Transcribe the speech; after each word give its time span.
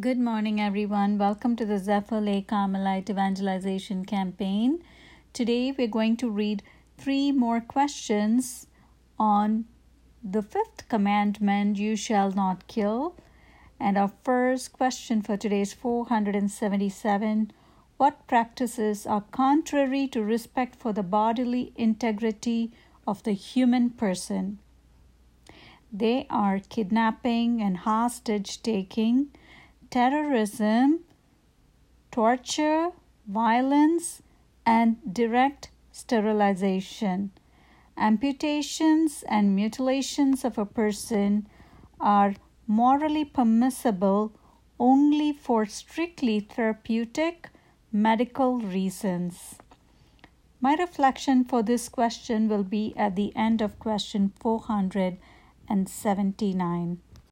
Good 0.00 0.18
morning, 0.18 0.58
everyone. 0.58 1.18
Welcome 1.18 1.56
to 1.56 1.66
the 1.66 1.78
Zephyr 1.78 2.22
Lake 2.22 2.48
Carmelite 2.48 3.10
Evangelization 3.10 4.06
Campaign. 4.06 4.82
Today, 5.34 5.74
we're 5.76 5.88
going 5.88 6.16
to 6.18 6.30
read 6.30 6.62
three 6.96 7.32
more 7.32 7.60
questions 7.60 8.66
on 9.18 9.66
the 10.24 10.40
fifth 10.40 10.88
commandment 10.88 11.76
you 11.76 11.96
shall 11.96 12.30
not 12.30 12.66
kill. 12.66 13.14
And 13.78 13.98
our 13.98 14.10
first 14.24 14.72
question 14.72 15.20
for 15.20 15.36
today 15.36 15.60
is 15.60 15.74
477 15.74 17.52
What 17.98 18.26
practices 18.26 19.06
are 19.06 19.24
contrary 19.32 20.06
to 20.12 20.24
respect 20.24 20.76
for 20.76 20.94
the 20.94 21.02
bodily 21.02 21.74
integrity 21.76 22.72
of 23.06 23.22
the 23.24 23.32
human 23.32 23.90
person? 23.90 24.60
They 25.92 26.26
are 26.30 26.58
kidnapping 26.60 27.60
and 27.60 27.76
hostage 27.76 28.62
taking 28.62 29.32
terrorism, 29.90 31.00
torture, 32.10 32.90
violence, 33.26 34.22
and 34.64 34.96
direct 35.12 35.70
sterilization. 35.92 37.32
Amputations 37.96 39.24
and 39.28 39.54
mutilations 39.54 40.44
of 40.44 40.58
a 40.58 40.64
person 40.64 41.46
are 41.98 42.34
morally 42.66 43.24
permissible 43.24 44.32
only 44.78 45.32
for 45.32 45.66
strictly 45.66 46.40
therapeutic 46.40 47.48
medical 47.92 48.60
reasons. 48.60 49.56
My 50.60 50.74
reflection 50.74 51.44
for 51.44 51.62
this 51.62 51.88
question 51.88 52.48
will 52.48 52.64
be 52.64 52.94
at 52.96 53.16
the 53.16 53.34
end 53.34 53.60
of 53.60 53.78
question 53.78 54.32
479. 54.40 57.00